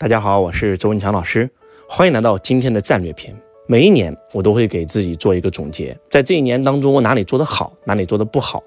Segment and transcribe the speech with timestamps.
[0.00, 1.46] 大家好，我是周文强老师，
[1.86, 3.36] 欢迎来到今天的战略篇。
[3.66, 8.62] 每一年我都会给自己做一个总结，在这一年当中，我哪里做得好，哪里做得不好，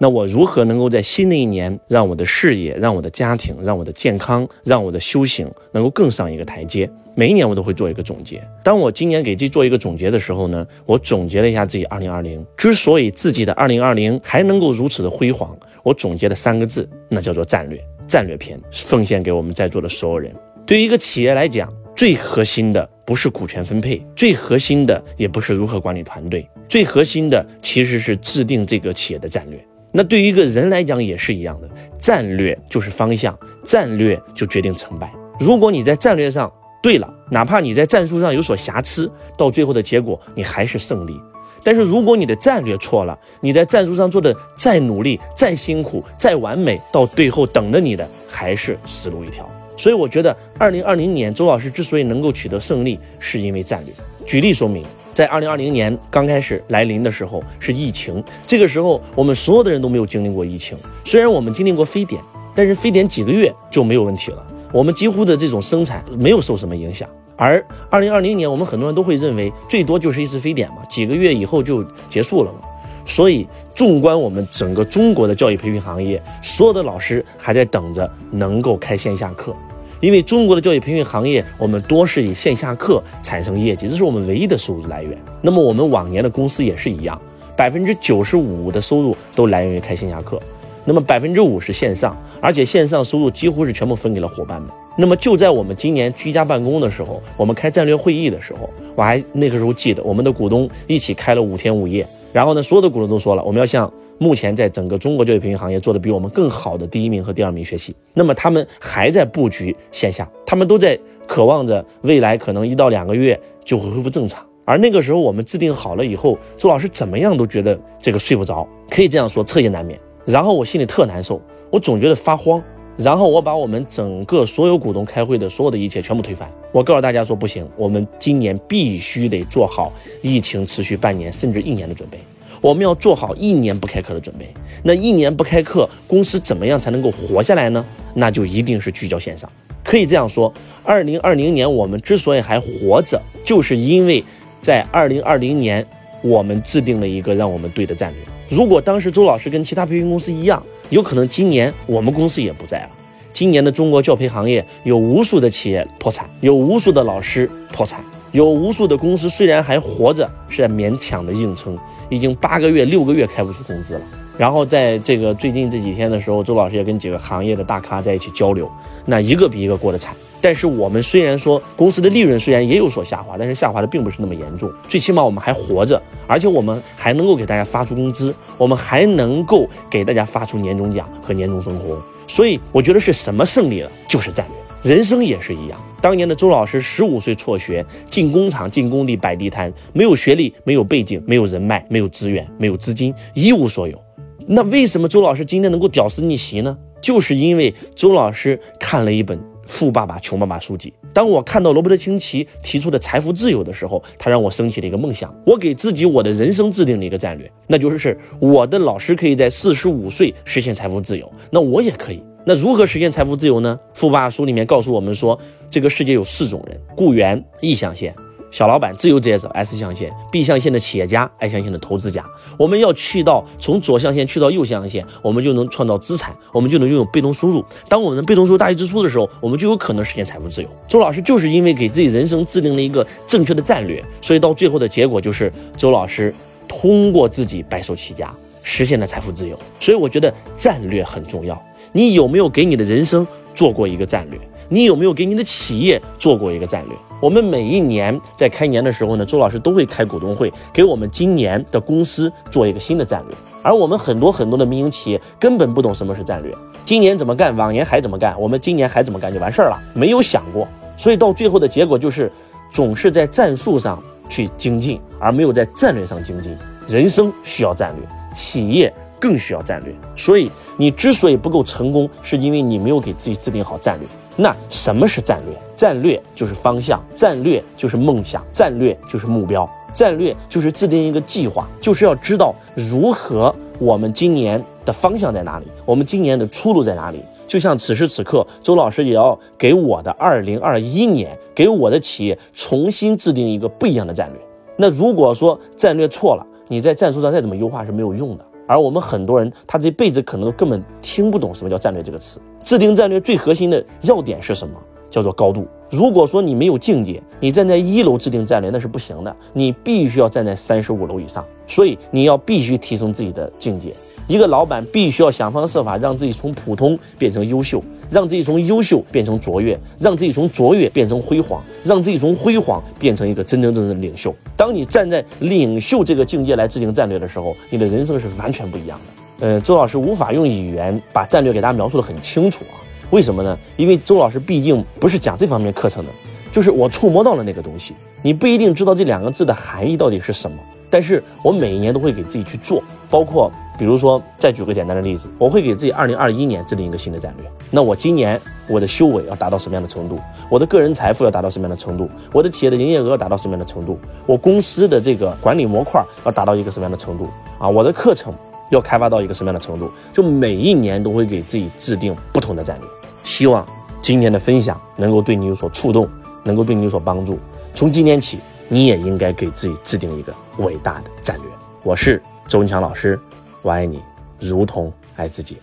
[0.00, 6.90] 那我如何能够在新的一年让我的事业、让我的家庭、让我的健康、让我的修行能够更上一个台阶？
[7.14, 8.42] 每一年我都会做一个总结。
[8.64, 17.80] 当我今年给自己做一个总结的时候呢，我总结了一下自己二零二零，之所以自己的二零二零还能够如此的辉煌，我总结了三个字，那叫做战略。
[18.08, 20.34] 战略篇奉献给我们在座的所有人。
[20.66, 29.64] 对于一个企业来讲，最核心的不是股权分配，最核心的也不是如何管理团队，最核心的其实是制定这个企业的战略。
[29.92, 35.12] 那对于一个人来讲也是一样的，战略就是方向，战略就决定成败。
[35.38, 36.52] 如果你在战略上
[36.82, 39.08] 对了，哪怕你在战术上有所瑕疵，
[39.38, 41.16] 到最后的结果你还是胜利。
[41.62, 49.48] 但是如果你的战略错了，你在战术上做的再努力、再辛苦、再完美，到最后等着你的还是死路一条。
[49.76, 53.94] 所以我觉得，二零二零年周老师之所以能够取得胜利，是因为战略。
[54.26, 60.76] 举例说明，在二零二零年刚开始来临的时候是疫情，这个时候我们所有的人都没有经历过疫情。
[61.04, 62.20] 虽然我们经历过非典，
[62.54, 67.08] 但是非典几个月就没有问题了，我们几乎的这种生产没有受什么影响。
[67.36, 72.60] 而二零二零年，我们很多人都会认为最多就是一次非典嘛，几个月以后就结束了嘛。
[73.04, 79.54] 所以，纵观我们整个中国的教育培训行业，所有的老师还在等着能够开线下课。
[80.00, 85.16] 因为中国的教育培训行业，我们多是以线下课产生业绩，这是我们唯一的收入来源。
[85.40, 87.20] 那么我们往年的公司也是一样，
[87.56, 90.40] 百分之九十五的收入都来源于开线下课，
[90.84, 94.70] 那么百分之五是线上，而且线上收入几乎是全部分给了伙伴们。
[94.98, 102.06] 那么就在我们今年居家办公的时候，我们开战略会议的时候，我还那个时候记得，我们的股东一起开了五天五夜。
[102.36, 107.96] 然后呢，所有的股东都说了，我们要向目前在整个中国教育培训行业做的比我们更好的第一名和第二名学习。
[108.12, 114.46] 那么他们还在布局线下，他们都在渴望着未来可能一到两个月就会恢复正常。
[114.66, 119.98] 而那个时候我们制定好了以后，周老师怎么样都觉得这个睡不着，可以这样说，彻夜难眠。
[120.26, 122.62] 然后我心里特难受，我总觉得发慌。
[122.96, 126.50] 然后我把我们整个所有股东开会的所有的一切全部推翻。
[126.72, 129.92] 我告诉大家说，不行，我们今年必须得做好
[130.22, 132.18] 疫情持续半年甚至一年的准备。
[132.62, 134.48] 我们要做好一年不开课的准备。
[134.82, 137.84] 那一年不开课，公司怎么样才能够活下来呢？
[138.14, 139.50] 那就一定是聚焦线上。
[139.84, 140.52] 可以这样说，
[140.82, 144.24] 二零二零年我们之所以还活着，就是因为
[144.58, 145.86] 在二零二零年
[146.22, 148.22] 我们制定了一个让我们对的战略。
[148.48, 152.90] 如果当时周老师跟其他培训公司一样，有可能今年我们公司也不在了。
[153.32, 158.02] 今年的中国教培行业有无数的企业破产，有无数的老师破产，
[158.32, 164.00] 有无数的公司虽然还活着，是在勉强的硬撑，已经八个月、六个月开不出工资了。
[164.38, 168.70] 然后在这个最近这几天的时候，周老师也跟几个行业的大咖在一起交流，
[169.04, 170.14] 那一个比一个过得惨。
[170.40, 181.98] 但是我们虽然说公司的利润虽然也有所下滑，但是下滑的并不是那么严重，最起码我们还活着，而且我们还能够给大家发出工资，我们还能够给大家发出年终奖和年终分红。
[182.28, 183.90] 所以我觉得是什么胜利了？
[184.08, 184.56] 就是战略。
[184.92, 185.80] 人生也是一样。
[186.00, 194.00] 当年的周老师十五岁辍学，进工厂、进工地、摆地摊，没有学历，没有背景，没有人脉，没有资源，没有资金，一无所有。
[194.46, 196.76] 那为什么周老师今天能够屌丝逆袭呢？
[197.00, 199.40] 就是因为周老师看了一本。
[199.66, 200.92] 富爸爸穷爸爸书籍。
[201.12, 205.34] 当我看到罗伯特清崎提出的财富自由的时候，他让我升起了一个梦想。
[205.44, 212.22] 我给自己我的人生制定了一个战略，那就是我的老师可以在四十五岁实现财富自由，那我也可以。
[212.44, 213.78] 那如何实现财富自由呢？
[213.92, 215.38] 富爸爸书里面告诉我们说，
[215.68, 218.14] 这个世界有四种人：雇员、意向线。
[218.56, 222.24] 小老板、自由职业者 S 象限，B 象限的企业家，I 象限的投资家。
[222.58, 227.62] 我们要去到从左象限去到右象限，我们就能创造资产，我们就能拥有被动收入。
[227.86, 230.68] 当我们的被动收入大于支出的时候，我们就有可能实现财富自由。
[230.88, 236.34] 周老师就是因为给自己人生制定了一个正确的战略，所以到最后的结果就是周老师
[236.66, 239.58] 通过自己白手起家实现了财富自由。
[239.78, 241.62] 所以我觉得战略很重要。
[241.92, 244.40] 你有没有给你的人生做过一个战略？
[244.70, 246.96] 你有没有给你的企业做过一个战略？
[247.18, 253.36] 我们每一年在开年的时候呢，周老师都会开股东会，给我们今年的公司做一个新的战略。
[253.62, 256.54] 而我们很多很多的民营企业根本不懂什么是战略，
[256.84, 259.32] 今年怎么干，往年还怎么干，我们今年还怎么干？
[259.32, 260.68] 就完事儿了，没有想过。
[260.96, 262.30] 所以到最后的结果就是，
[262.70, 266.56] 总是在战术上去精进，而没有在战略上精进。
[266.86, 269.94] 人生需要战略，企业更需要战略。
[270.14, 274.06] 所以你之所以不够成功，是因为你没有给自己制定好战略。
[274.36, 275.56] 那什么是战略？
[275.74, 294.40] 战略就是方向，战略就是梦想，战略就是目标，战略就是制定一个计划，就是要知道如何我们今年的方向在哪里，我们今年的出路在哪里，就像此时此刻，周老师也要给我的二零二一年，给我的企业重新制定一个不一样的战略。
[294.76, 298.44] 那如果说战略错了，你在战术上再怎么优化是没有用的。
[298.66, 302.40] 而我们很多人，他这辈子可能根本听不懂什么叫战略这个词。
[302.62, 304.74] 制定战略最核心的要点是什么？
[305.08, 305.66] 叫做高度。
[305.88, 311.44] 如果说你没有境界，你站在一楼制定战略那是不行的，你必须要站在三十五楼以上。
[311.66, 313.94] 所以你要必须提升自己的境界。
[314.26, 324.34] 一个老板必须要想方设法让自己从普通变成优秀，让自己从优秀变成卓越，让自己从卓越变成辉煌，让自己从辉煌变成一个真真正正的领袖。
[324.56, 329.46] 当你站在领袖这个境界来制定战略的时候，你的人生是完全不一样的。
[329.46, 332.82] 呃，周老师无法用语言把战略给大家描述的很清楚啊。
[333.10, 333.56] 为什么呢？
[333.76, 336.10] 因为周老师毕竟不是讲这方面课程的，
[336.50, 340.56] 就是我触摸到了那个东西，你不一定知道这两个字的含义到底是什么。
[340.88, 347.50] 但是我每一年都会给自己去做，包括比如说，再举个简单的例子，我会给自己二零二一年制定一个新的战略。
[347.70, 350.18] 那我今年我的修为要达到什么样的程度？
[350.50, 352.08] 我的个人财富要达到什么样的程度？
[352.32, 353.98] 我的企业的营业额要达到什么样的程度？
[354.24, 357.28] 我公司的这个管理模块要达到一个什么样的程度？
[357.58, 358.34] 啊，我的课程
[358.70, 359.90] 要开发到一个什么样的程度？
[360.12, 362.88] 就每一年都会给自己制定不同的战略。
[363.22, 363.66] 希望
[364.00, 366.08] 今天的分享能够对你有所触动，
[366.42, 367.38] 能够对你有所帮助。
[367.74, 368.38] 从今天起。
[368.68, 371.46] 你也应该给自己制定一个伟大的战略。
[371.84, 373.16] 我是周文强老师，
[373.66, 374.00] 我爱你，
[374.38, 375.56] 如同爱自己。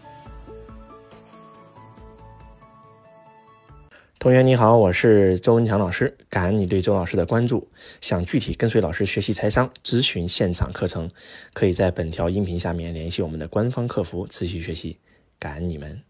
[4.19, 7.65] 同学你好，我是周文强老师，感恩你对周老师的关注。
[8.01, 11.09] 想具体跟随老师学习财商、咨询现场课程，
[11.53, 14.99] 可以在本条音频下面联系我们的官方客服，持续学习。
[15.39, 16.01] 感恩你们。